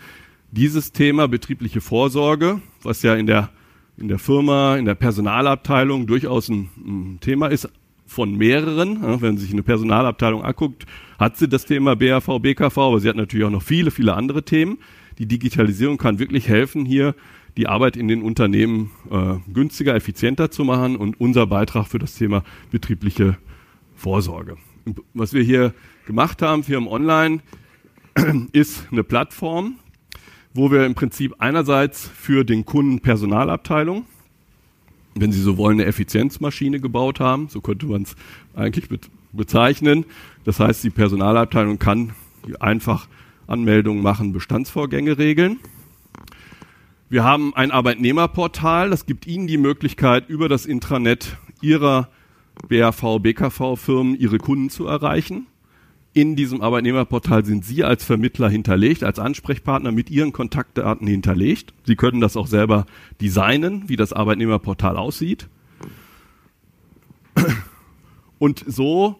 [0.51, 3.51] dieses Thema betriebliche Vorsorge, was ja in der,
[3.97, 7.69] in der Firma, in der Personalabteilung durchaus ein, ein Thema ist,
[8.07, 9.21] von mehreren.
[9.21, 10.87] Wenn sich eine Personalabteilung anguckt,
[11.19, 14.41] hat sie das Thema BAV, BKV, aber sie hat natürlich auch noch viele, viele andere
[14.41, 14.79] Themen.
[15.19, 17.13] Die Digitalisierung kann wirklich helfen, hier
[17.57, 22.15] die Arbeit in den Unternehmen äh, günstiger, effizienter zu machen und unser Beitrag für das
[22.15, 23.37] Thema betriebliche
[23.95, 24.57] Vorsorge.
[25.13, 25.73] Was wir hier
[26.05, 27.41] gemacht haben, Firmen Online,
[28.51, 29.75] ist eine Plattform,
[30.53, 34.05] wo wir im Prinzip einerseits für den Kunden Personalabteilung,
[35.15, 38.15] wenn Sie so wollen, eine Effizienzmaschine gebaut haben, so könnte man es
[38.55, 38.87] eigentlich
[39.33, 40.05] bezeichnen.
[40.45, 42.13] Das heißt, die Personalabteilung kann
[42.59, 43.07] einfach
[43.47, 45.59] Anmeldungen machen, Bestandsvorgänge regeln.
[47.11, 52.07] Wir haben ein Arbeitnehmerportal, das gibt Ihnen die Möglichkeit, über das Intranet Ihrer
[52.67, 55.47] BAV, BKV-Firmen Ihre Kunden zu erreichen.
[56.13, 61.73] In diesem Arbeitnehmerportal sind Sie als Vermittler hinterlegt, als Ansprechpartner mit Ihren Kontaktdaten hinterlegt.
[61.83, 62.85] Sie können das auch selber
[63.19, 65.49] designen, wie das Arbeitnehmerportal aussieht.
[68.37, 69.19] Und so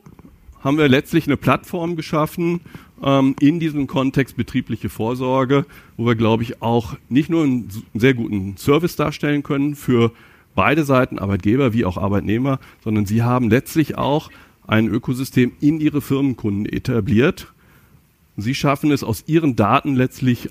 [0.60, 2.62] haben wir letztlich eine Plattform geschaffen,
[3.03, 5.65] ähm, in diesem Kontext betriebliche Vorsorge,
[5.97, 10.12] wo wir, glaube ich, auch nicht nur einen sehr guten Service darstellen können für
[10.55, 14.29] beide Seiten, Arbeitgeber wie auch Arbeitnehmer, sondern sie haben letztlich auch
[14.67, 17.51] ein Ökosystem in ihre Firmenkunden etabliert.
[18.38, 20.49] Sie schaffen es, aus ihren Daten letztlich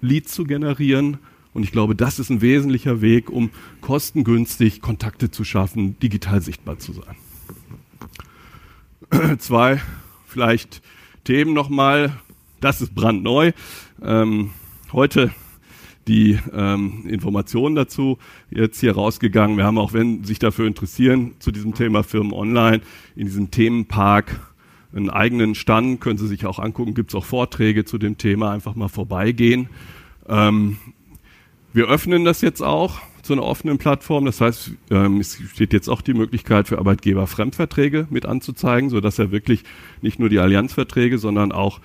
[0.00, 1.18] Leads zu generieren.
[1.52, 6.78] Und ich glaube, das ist ein wesentlicher Weg, um kostengünstig Kontakte zu schaffen, digital sichtbar
[6.78, 7.16] zu sein.
[9.38, 9.80] Zwei
[10.26, 10.82] vielleicht
[11.24, 12.12] Themen nochmal.
[12.60, 13.52] Das ist brandneu.
[14.02, 14.50] Ähm,
[14.92, 15.32] heute
[16.06, 18.18] die ähm, Informationen dazu
[18.50, 19.56] jetzt hier rausgegangen.
[19.56, 22.82] Wir haben auch, wenn sich dafür interessieren, zu diesem Thema Firmen online
[23.16, 24.38] in diesem Themenpark
[24.94, 28.52] einen eigenen Stand, können Sie sich auch angucken, gibt es auch Vorträge zu dem Thema,
[28.52, 29.68] einfach mal vorbeigehen.
[30.28, 30.76] Ähm,
[31.72, 34.26] wir öffnen das jetzt auch zu einer offenen Plattform.
[34.26, 39.00] Das heißt, ähm, es steht jetzt auch die Möglichkeit für Arbeitgeber Fremdverträge mit anzuzeigen, so
[39.00, 39.64] dass er wirklich
[40.02, 41.80] nicht nur die Allianzverträge, sondern auch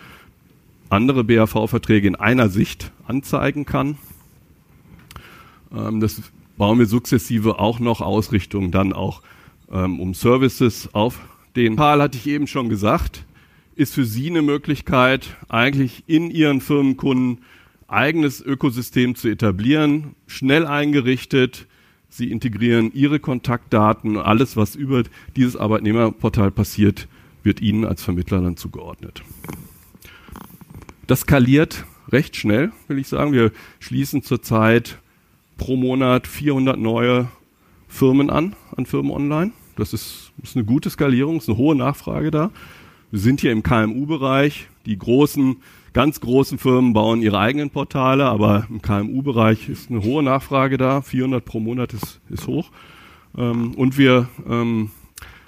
[0.90, 3.98] andere BAV-Verträge in einer Sicht anzeigen kann.
[5.74, 6.22] Ähm, das
[6.58, 9.22] bauen wir sukzessive auch noch Ausrichtung dann auch
[9.72, 11.20] ähm, um Services auf.
[11.56, 13.24] Den Pal hatte ich eben schon gesagt,
[13.76, 17.40] ist für Sie eine Möglichkeit, eigentlich in Ihren Firmenkunden
[17.90, 21.68] eigenes Ökosystem zu etablieren, schnell eingerichtet.
[22.10, 25.04] Sie integrieren Ihre Kontaktdaten, alles, was über
[25.36, 27.08] dieses Arbeitnehmerportal passiert,
[27.44, 29.22] wird Ihnen als Vermittler dann zugeordnet.
[31.08, 33.34] Das skaliert recht schnell, will ich sagen.
[33.34, 35.00] Wir schließen zurzeit
[35.58, 37.30] pro Monat 400 neue
[37.88, 39.52] Firmen an, an Firmen online.
[39.76, 42.52] Das ist, ist eine gute Skalierung, ist eine hohe Nachfrage da.
[43.12, 44.68] Wir sind hier im KMU-Bereich.
[44.86, 45.58] Die großen
[45.94, 51.02] ganz großen Firmen bauen ihre eigenen Portale, aber im KMU-Bereich ist eine hohe Nachfrage da.
[51.02, 52.72] 400 pro Monat ist, ist hoch.
[53.38, 54.92] Ähm, und wir ähm,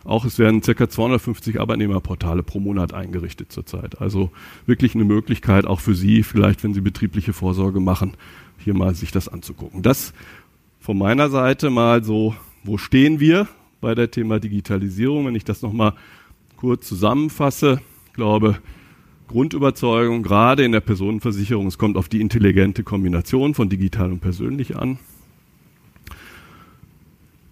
[0.04, 0.90] auch es werden ca.
[0.90, 4.02] 250 Arbeitnehmerportale pro Monat eingerichtet zurzeit.
[4.02, 4.32] Also
[4.66, 8.14] wirklich eine Möglichkeit auch für Sie, vielleicht wenn Sie betriebliche Vorsorge machen,
[8.58, 9.84] hier mal sich das anzugucken.
[9.84, 10.14] Das
[10.80, 13.48] von meiner Seite mal so, wo stehen wir
[13.80, 15.28] bei der Thema Digitalisierung?
[15.28, 15.94] Wenn ich das nochmal
[16.58, 18.58] kurz zusammenfasse, ich glaube,
[19.32, 24.78] Grundüberzeugung, gerade in der Personenversicherung, es kommt auf die intelligente Kombination von digital und persönlich
[24.78, 25.00] an.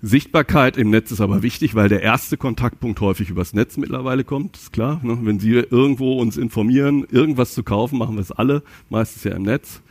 [0.02, 4.56] Sichtbarkeit im Netz ist aber wichtig, weil der erste Kontaktpunkt häufig übers Netz mittlerweile kommt,
[4.56, 5.02] ist klar.
[5.04, 5.18] Ne?
[5.24, 9.44] Wenn Sie irgendwo uns informieren, irgendwas zu kaufen, machen wir es alle, meistens ja im
[9.44, 9.82] Netz.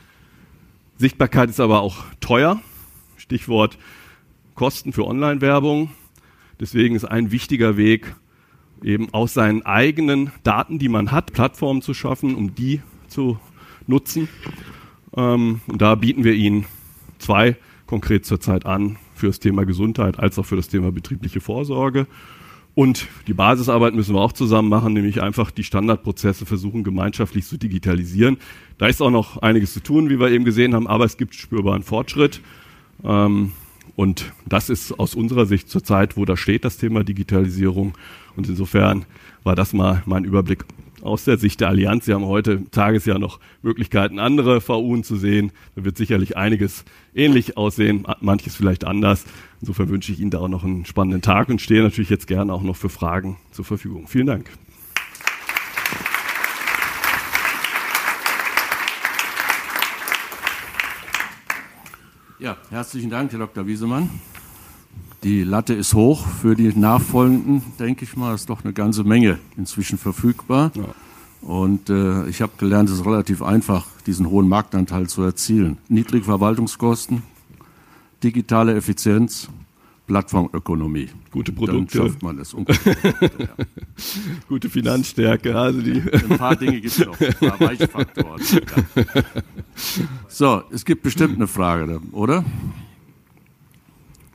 [0.96, 2.60] Sichtbarkeit ist aber auch teuer.
[3.16, 3.78] Stichwort
[4.54, 5.90] Kosten für Online-Werbung.
[6.58, 8.14] Deswegen ist ein wichtiger Weg,
[8.82, 13.38] eben aus seinen eigenen Daten, die man hat, Plattformen zu schaffen, um die zu
[13.86, 14.28] nutzen.
[15.16, 16.66] Ähm, und da bieten wir Ihnen
[17.18, 22.06] zwei konkret zurzeit an für das Thema Gesundheit als auch für das Thema betriebliche Vorsorge.
[22.74, 27.56] Und die Basisarbeit müssen wir auch zusammen machen, nämlich einfach die Standardprozesse versuchen gemeinschaftlich zu
[27.56, 28.36] digitalisieren.
[28.78, 31.34] Da ist auch noch einiges zu tun, wie wir eben gesehen haben, aber es gibt
[31.34, 32.40] spürbaren Fortschritt.
[33.02, 33.52] Ähm,
[33.96, 37.98] und das ist aus unserer Sicht zurzeit, wo da steht, das Thema Digitalisierung.
[38.38, 39.04] Und insofern
[39.42, 40.64] war das mal mein Überblick
[41.02, 42.04] aus der Sicht der Allianz.
[42.04, 45.50] Sie haben heute Tagesjahr noch Möglichkeiten, andere VUen zu sehen.
[45.74, 46.84] Da wird sicherlich einiges
[47.16, 49.24] ähnlich aussehen, manches vielleicht anders.
[49.60, 52.52] Insofern wünsche ich Ihnen da auch noch einen spannenden Tag und stehe natürlich jetzt gerne
[52.52, 54.06] auch noch für Fragen zur Verfügung.
[54.06, 54.48] Vielen Dank.
[62.38, 63.66] Ja, herzlichen Dank, Herr Dr.
[63.66, 64.08] Wiesemann.
[65.24, 66.26] Die Latte ist hoch.
[66.26, 70.70] Für die nachfolgenden, denke ich mal, ist doch eine ganze Menge inzwischen verfügbar.
[70.74, 70.84] Ja.
[71.40, 75.78] Und äh, ich habe gelernt, es ist relativ einfach, diesen hohen Marktanteil zu erzielen.
[75.88, 77.22] Niedrige Verwaltungskosten,
[78.22, 79.48] digitale Effizienz,
[80.08, 81.10] Plattformökonomie.
[81.30, 81.98] Gute Produkte.
[81.98, 82.52] Dann schafft man es.
[82.52, 82.64] ja.
[84.48, 85.54] Gute Finanzstärke.
[85.56, 88.42] Also die ein paar Dinge gibt es noch, ein paar Weichfaktoren.
[88.50, 89.22] Ja.
[90.28, 92.44] So, es gibt bestimmt eine Frage, oder?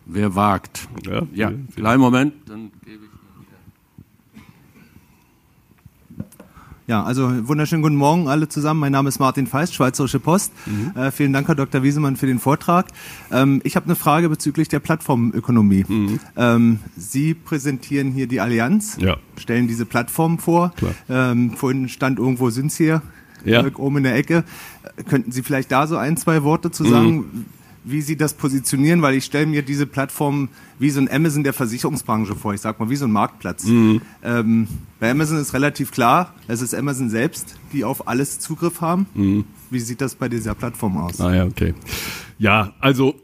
[0.06, 0.88] Wer wagt?
[1.06, 3.14] Ja, ja kleinen Moment, dann gebe ich.
[6.86, 8.82] Ja, also wunderschönen guten Morgen alle zusammen.
[8.82, 10.52] Mein Name ist Martin Feist, Schweizerische Post.
[10.66, 10.92] Mhm.
[11.00, 11.82] Äh, vielen Dank, Herr Dr.
[11.82, 12.88] Wiesemann, für den Vortrag.
[13.32, 15.86] Ähm, ich habe eine Frage bezüglich der Plattformökonomie.
[15.88, 16.20] Mhm.
[16.36, 19.16] Ähm, Sie präsentieren hier die Allianz, ja.
[19.38, 20.74] stellen diese Plattform vor.
[21.10, 23.02] Ähm, vorhin stand irgendwo sind Sie hier,
[23.46, 23.66] ja.
[23.78, 24.44] oben in der Ecke.
[25.08, 27.16] Könnten Sie vielleicht da so ein, zwei Worte zu sagen?
[27.16, 27.46] Mhm
[27.84, 31.54] wie Sie das positionieren, weil ich stelle mir diese Plattform wie so ein Amazon der
[31.54, 32.54] Versicherungsbranche vor.
[32.54, 33.66] Ich sag mal, wie so ein Marktplatz.
[33.66, 34.02] Mhm.
[34.24, 34.68] Ähm,
[35.00, 39.06] bei Amazon ist relativ klar, es ist Amazon selbst, die auf alles Zugriff haben.
[39.14, 39.46] Mhm.
[39.70, 41.20] Wie sieht das bei dieser Plattform aus?
[41.20, 41.74] Ah ja, okay.
[42.38, 43.16] Ja, also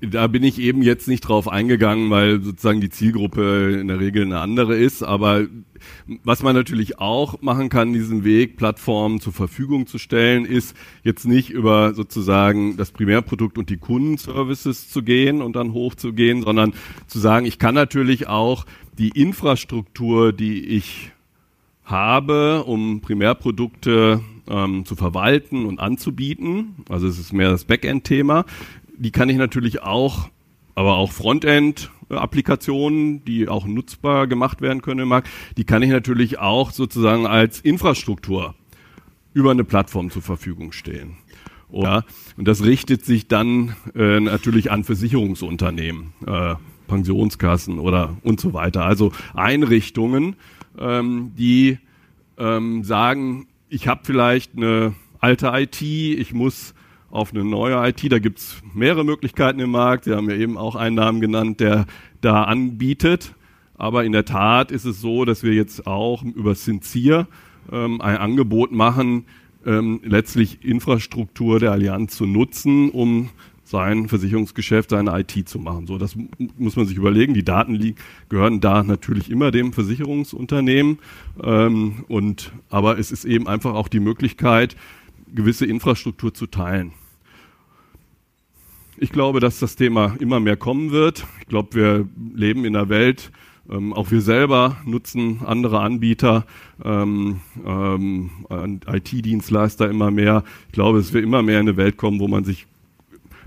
[0.00, 4.24] da bin ich eben jetzt nicht drauf eingegangen, weil sozusagen die Zielgruppe in der Regel
[4.24, 5.02] eine andere ist.
[5.02, 5.46] Aber
[6.24, 11.26] was man natürlich auch machen kann, diesen Weg, Plattformen zur Verfügung zu stellen, ist jetzt
[11.26, 16.74] nicht über sozusagen das Primärprodukt und die Kundenservices zu gehen und dann hochzugehen, sondern
[17.06, 18.66] zu sagen, ich kann natürlich auch
[18.98, 21.12] die Infrastruktur, die ich
[21.84, 26.76] habe, um Primärprodukte ähm, zu verwalten und anzubieten.
[26.88, 28.44] Also es ist mehr das Backend-Thema
[28.98, 30.28] die kann ich natürlich auch,
[30.74, 36.38] aber auch Frontend-Applikationen, die auch nutzbar gemacht werden können im Markt, die kann ich natürlich
[36.38, 38.54] auch sozusagen als Infrastruktur
[39.32, 41.16] über eine Plattform zur Verfügung stehen.
[41.70, 42.04] Ja,
[42.36, 46.54] und das richtet sich dann äh, natürlich an Versicherungsunternehmen, äh,
[46.86, 48.86] Pensionskassen oder und so weiter.
[48.86, 50.36] Also Einrichtungen,
[50.78, 51.78] ähm, die
[52.38, 56.74] ähm, sagen, ich habe vielleicht eine alte IT, ich muss
[57.10, 58.10] auf eine neue IT.
[58.10, 60.04] Da gibt's mehrere Möglichkeiten im Markt.
[60.04, 61.86] Sie haben ja eben auch einen Namen genannt, der
[62.20, 63.34] da anbietet.
[63.76, 67.26] Aber in der Tat ist es so, dass wir jetzt auch über Sincere
[67.72, 69.24] ähm, ein Angebot machen,
[69.64, 73.30] ähm, letztlich Infrastruktur der Allianz zu nutzen, um
[73.68, 75.86] sein Versicherungsgeschäft, seine IT zu machen.
[75.86, 76.16] So, das
[76.56, 77.34] muss man sich überlegen.
[77.34, 77.94] Die Daten
[78.30, 80.98] gehören da natürlich immer dem Versicherungsunternehmen.
[81.42, 84.74] Ähm, und, aber es ist eben einfach auch die Möglichkeit,
[85.34, 86.92] gewisse Infrastruktur zu teilen.
[88.96, 91.24] Ich glaube, dass das Thema immer mehr kommen wird.
[91.40, 93.30] Ich glaube, wir leben in einer Welt,
[93.70, 96.46] ähm, auch wir selber nutzen andere Anbieter,
[96.84, 98.30] ähm, ähm,
[98.86, 100.42] IT-Dienstleister immer mehr.
[100.66, 102.66] Ich glaube, es wird immer mehr in eine Welt kommen, wo man sich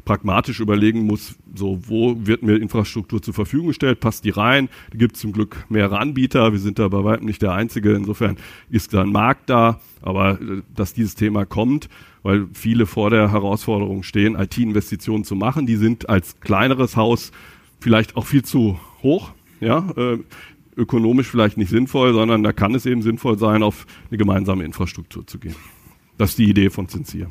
[0.06, 4.98] pragmatisch überlegen muss, so wo wird mir Infrastruktur zur Verfügung gestellt, passt die rein, da
[4.98, 8.38] gibt es zum Glück mehrere Anbieter, wir sind da bei weitem nicht der Einzige, insofern
[8.70, 11.90] ist da ein Markt da, aber äh, dass dieses Thema kommt,
[12.24, 17.32] weil viele vor der Herausforderung stehen, IT-Investitionen zu machen, die sind als kleineres Haus
[17.80, 20.20] vielleicht auch viel zu hoch, ja, äh,
[20.76, 25.28] ökonomisch vielleicht nicht sinnvoll, sondern da kann es eben sinnvoll sein, auf eine gemeinsame Infrastruktur
[25.28, 25.56] zu gehen.
[26.18, 27.30] Das ist die Idee von Zinsier.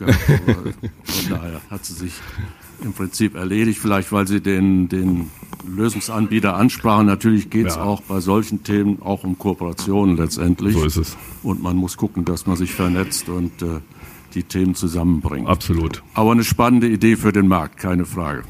[0.00, 2.12] Ja, von daher hat sie sich
[2.82, 5.30] im Prinzip erledigt, vielleicht weil Sie den, den
[5.66, 7.06] Lösungsanbieter ansprachen.
[7.06, 7.82] Natürlich geht es ja.
[7.82, 10.74] auch bei solchen Themen auch um Kooperationen letztendlich.
[10.74, 11.16] So ist es.
[11.42, 13.80] Und man muss gucken, dass man sich vernetzt und äh,
[14.34, 15.48] die Themen zusammenbringt.
[15.48, 16.02] Absolut.
[16.14, 18.42] Aber eine spannende Idee für den Markt, keine Frage.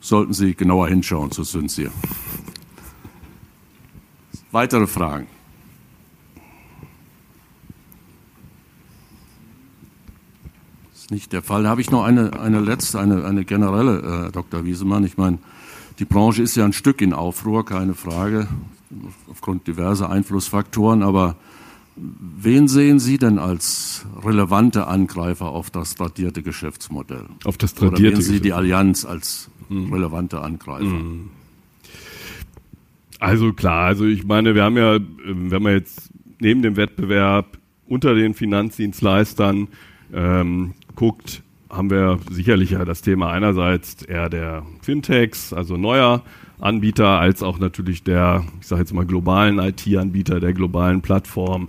[0.00, 1.90] Sollten Sie genauer hinschauen zu Synthia.
[4.52, 5.26] Weitere Fragen?
[11.14, 11.62] Nicht der Fall.
[11.62, 14.64] Da habe ich noch eine, eine letzte, eine, eine generelle, äh, Dr.
[14.64, 15.04] Wiesemann.
[15.04, 15.38] Ich meine,
[15.98, 18.48] die Branche ist ja ein Stück in Aufruhr, keine Frage,
[19.30, 21.02] aufgrund diverser Einflussfaktoren.
[21.02, 21.36] Aber
[21.96, 27.26] wen sehen Sie denn als relevante Angreifer auf das tradierte Geschäftsmodell?
[27.44, 29.92] Auf das tradierte Oder sehen Sie die Allianz als mhm.
[29.92, 30.84] relevante Angreifer?
[30.84, 31.30] Mhm.
[33.20, 38.14] Also klar, also ich meine, wir haben ja, wenn man jetzt neben dem Wettbewerb unter
[38.14, 39.68] den Finanzdienstleistern
[40.14, 46.22] ähm, guckt, haben wir sicherlich ja das Thema einerseits eher der Fintechs, also neuer
[46.60, 51.68] Anbieter, als auch natürlich der, ich sage jetzt mal, globalen IT-Anbieter, der globalen Plattform,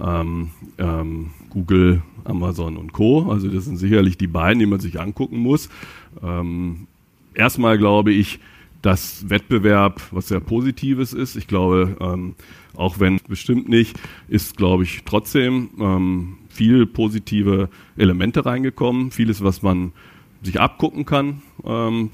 [0.00, 3.30] ähm, ähm, Google, Amazon und Co.
[3.30, 5.70] Also das sind sicherlich die beiden, die man sich angucken muss.
[6.22, 6.86] Ähm,
[7.34, 8.40] erstmal glaube ich,
[8.86, 11.34] dass Wettbewerb was sehr Positives ist.
[11.34, 12.36] Ich glaube, ähm,
[12.76, 19.10] auch wenn bestimmt nicht, ist, glaube ich, trotzdem ähm, viel positive Elemente reingekommen.
[19.10, 19.90] Vieles, was man
[20.40, 21.42] sich abgucken kann.
[21.64, 22.10] Ähm,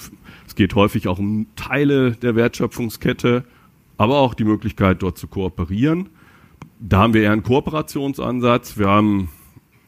[0.46, 3.44] es geht häufig auch um Teile der Wertschöpfungskette,
[3.98, 6.08] aber auch die Möglichkeit, dort zu kooperieren.
[6.80, 8.78] Da haben wir eher einen Kooperationsansatz.
[8.78, 9.28] Wir haben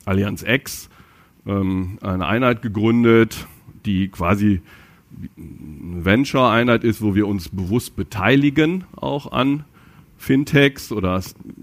[0.04, 0.90] Allianz X,
[1.46, 3.46] ähm, eine Einheit gegründet,
[3.86, 4.60] die quasi
[5.36, 9.64] Venture-Einheit ist, wo wir uns bewusst beteiligen auch an
[10.16, 11.20] Fintechs oder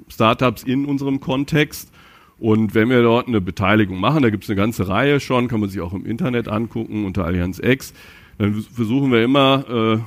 [0.10, 1.92] Startups in unserem Kontext.
[2.40, 5.60] Und wenn wir dort eine Beteiligung machen, da gibt es eine ganze Reihe schon, kann
[5.60, 7.94] man sich auch im Internet angucken unter Allianz X,
[8.38, 10.00] dann versuchen wir immer äh,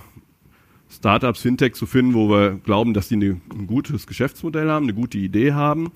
[0.93, 5.19] Startups, Fintechs zu finden, wo wir glauben, dass die ein gutes Geschäftsmodell haben, eine gute
[5.19, 5.93] Idee haben,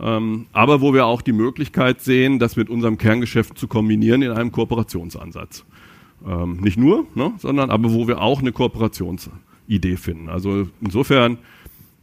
[0.00, 4.30] ähm, aber wo wir auch die Möglichkeit sehen, das mit unserem Kerngeschäft zu kombinieren in
[4.30, 5.64] einem Kooperationsansatz.
[6.26, 10.28] Ähm, nicht nur, ne, sondern aber wo wir auch eine Kooperationsidee finden.
[10.28, 11.38] Also insofern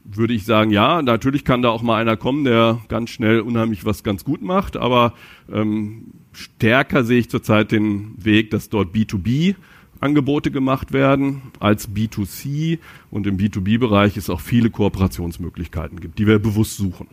[0.03, 3.85] würde ich sagen, ja, natürlich kann da auch mal einer kommen, der ganz schnell unheimlich
[3.85, 5.13] was ganz gut macht, aber
[5.51, 9.55] ähm, stärker sehe ich zurzeit den Weg, dass dort B2B
[9.99, 16.39] Angebote gemacht werden als B2C und im B2B-Bereich es auch viele Kooperationsmöglichkeiten gibt, die wir
[16.39, 17.07] bewusst suchen.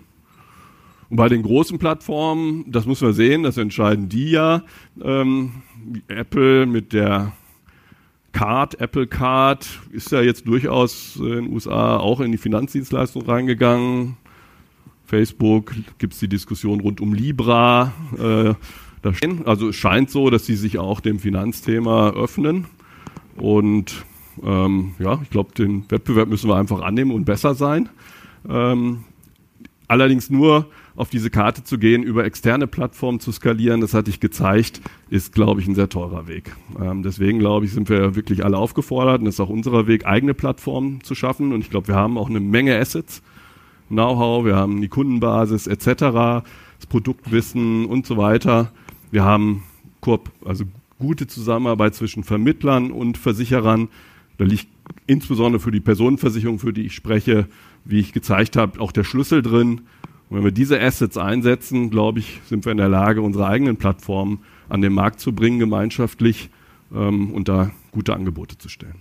[1.15, 4.65] Und bei den großen Plattformen, das muss man sehen, das entscheiden die ja.
[5.01, 5.63] Ähm,
[6.09, 7.35] Apple mit der
[8.33, 14.17] Card, Apple Card, ist ja jetzt durchaus in den USA auch in die Finanzdienstleistung reingegangen.
[15.05, 17.93] Facebook gibt es die Diskussion rund um Libra.
[18.19, 18.55] Äh,
[19.45, 22.67] also es scheint so, dass sie sich auch dem Finanzthema öffnen.
[23.37, 24.05] Und
[24.43, 27.89] ähm, ja, ich glaube, den Wettbewerb müssen wir einfach annehmen und besser sein.
[28.49, 29.05] Ähm,
[29.87, 34.21] allerdings nur auf diese Karte zu gehen, über externe Plattformen zu skalieren, das hatte ich
[34.21, 34.81] gezeigt,
[35.11, 36.55] ist, glaube ich, ein sehr teurer Weg.
[36.81, 40.07] Ähm, deswegen, glaube ich, sind wir wirklich alle aufgefordert und es ist auch unser Weg,
[40.07, 41.53] eigene Plattformen zu schaffen.
[41.53, 43.23] Und ich glaube, wir haben auch eine Menge Assets,
[43.89, 46.45] Know-how, wir haben die Kundenbasis etc.,
[46.79, 48.73] das Produktwissen und so weiter.
[49.11, 49.63] Wir haben
[50.45, 50.65] also
[50.99, 53.89] gute Zusammenarbeit zwischen Vermittlern und Versicherern.
[54.37, 54.69] Da liegt
[55.07, 57.47] insbesondere für die Personenversicherung, für die ich spreche,
[57.85, 59.83] wie ich gezeigt habe, auch der Schlüssel drin.
[60.35, 63.77] Und wenn wir diese Assets einsetzen, glaube ich, sind wir in der Lage, unsere eigenen
[63.77, 66.51] Plattformen an den Markt zu bringen, gemeinschaftlich
[66.93, 68.97] ähm, und da gute Angebote zu stellen.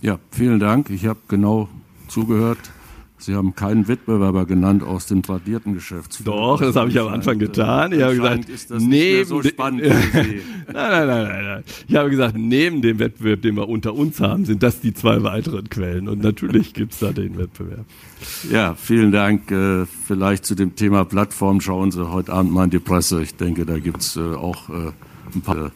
[0.00, 0.90] Ja, vielen Dank.
[0.90, 1.68] Ich habe genau
[2.06, 2.70] zugehört.
[3.20, 6.20] Sie haben keinen Wettbewerber genannt aus dem tradierten Geschäft.
[6.24, 7.92] Doch, das habe ich am Anfang getan.
[7.92, 11.64] Ich habe gesagt, ist das neben so spannend nein, nein, nein, nein, nein.
[11.88, 15.22] Ich habe gesagt, neben dem Wettbewerb, den wir unter uns haben, sind das die zwei
[15.24, 16.08] weiteren Quellen.
[16.08, 17.84] Und natürlich gibt es da den Wettbewerb.
[18.50, 19.50] Ja, vielen Dank.
[19.50, 23.20] Äh, vielleicht zu dem Thema Plattform schauen Sie heute Abend mal in die Presse.
[23.22, 24.92] Ich denke, da gibt es äh, auch äh,
[25.34, 25.72] ein paar,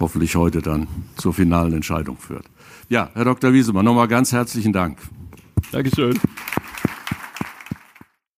[0.00, 2.46] hoffentlich heute dann zur finalen Entscheidung führt.
[2.88, 3.52] Ja, Herr Dr.
[3.52, 4.98] Wiesemann, nochmal ganz herzlichen Dank.
[5.70, 6.18] Dankeschön.